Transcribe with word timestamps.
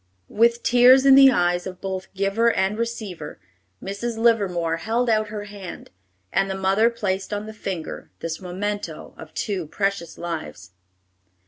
'"With 0.41 0.63
tears 0.63 1.05
in 1.05 1.13
the 1.13 1.29
eyes 1.29 1.67
of 1.67 1.79
both 1.79 2.11
giver 2.15 2.51
and 2.51 2.75
receiver, 2.75 3.39
Mrs. 3.83 4.17
Livermore 4.17 4.77
held 4.77 5.11
out 5.11 5.27
her 5.27 5.43
hand, 5.43 5.91
and 6.33 6.49
the 6.49 6.55
mother 6.55 6.89
placed 6.89 7.31
on 7.31 7.45
the 7.45 7.53
finger 7.53 8.09
this 8.19 8.41
memento 8.41 9.13
of 9.15 9.31
two 9.35 9.67
precious 9.67 10.17
lives. 10.17 10.71